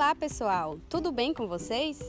[0.00, 0.78] Olá, pessoal!
[0.88, 2.00] Tudo bem com vocês?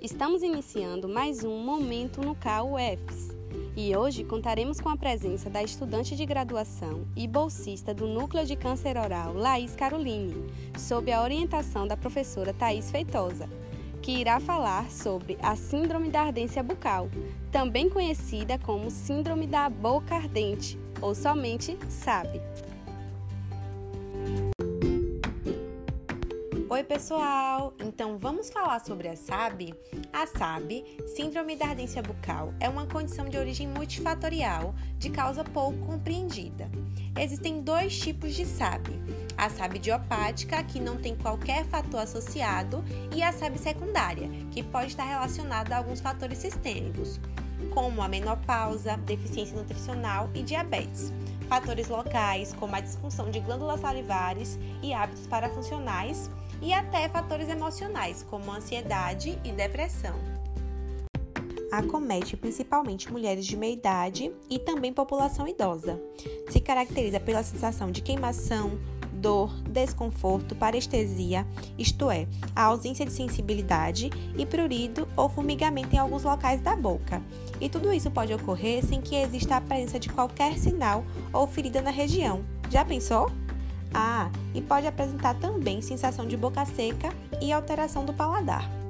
[0.00, 3.36] Estamos iniciando mais um Momento no CAUFs
[3.76, 8.56] e hoje contaremos com a presença da estudante de graduação e bolsista do Núcleo de
[8.56, 10.44] Câncer Oral, Laís Caroline,
[10.76, 13.48] sob a orientação da professora Thais Feitosa,
[14.02, 17.08] que irá falar sobre a Síndrome da Ardência Bucal,
[17.52, 22.40] também conhecida como Síndrome da Boca Ardente, ou somente SAB.
[26.76, 27.72] Oi, pessoal!
[27.80, 29.72] Então vamos falar sobre a SAB?
[30.12, 35.78] A SAB, Síndrome da Ardência Bucal, é uma condição de origem multifatorial de causa pouco
[35.86, 36.70] compreendida.
[37.18, 38.88] Existem dois tipos de SAB:
[39.38, 44.88] a SAB idiopática, que não tem qualquer fator associado, e a SAB secundária, que pode
[44.88, 47.18] estar relacionada a alguns fatores sistêmicos,
[47.72, 51.12] como a menopausa, deficiência nutricional e diabetes.
[51.48, 58.24] Fatores locais, como a disfunção de glândulas salivares e hábitos parafuncionais e até fatores emocionais,
[58.28, 60.14] como ansiedade e depressão.
[61.70, 66.00] Acomete principalmente mulheres de meia idade e também população idosa.
[66.48, 68.78] Se caracteriza pela sensação de queimação,
[69.16, 71.46] dor, desconforto, parestesia,
[71.78, 77.22] isto é, a ausência de sensibilidade e prurido ou formigamento em alguns locais da boca.
[77.60, 81.80] E tudo isso pode ocorrer sem que exista a presença de qualquer sinal ou ferida
[81.82, 82.44] na região.
[82.70, 83.30] Já pensou?
[83.92, 87.08] Ah, e pode apresentar também sensação de boca seca
[87.40, 88.85] e alteração do paladar.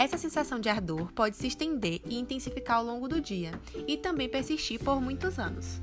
[0.00, 3.52] Essa sensação de ardor pode se estender e intensificar ao longo do dia
[3.86, 5.78] e também persistir por muitos anos.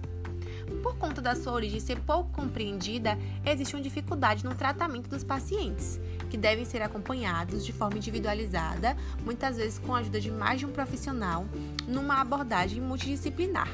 [0.82, 3.16] Por conta da sua origem ser pouco compreendida,
[3.46, 6.00] existe uma dificuldade no tratamento dos pacientes,
[6.32, 10.66] que devem ser acompanhados de forma individualizada, muitas vezes com a ajuda de mais de
[10.66, 11.46] um profissional,
[11.88, 13.70] numa abordagem multidisciplinar.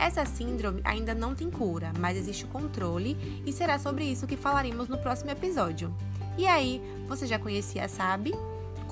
[0.00, 4.36] Essa síndrome ainda não tem cura, mas existe o controle e será sobre isso que
[4.36, 5.94] falaremos no próximo episódio.
[6.36, 8.32] E aí, você já conhecia, sabe?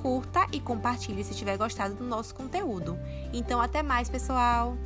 [0.00, 2.96] Curta e compartilhe se tiver gostado do nosso conteúdo.
[3.32, 4.76] Então, até mais, pessoal!